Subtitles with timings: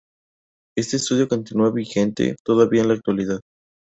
[0.75, 3.39] Este estudio continúa vigente todavía en la actualidad.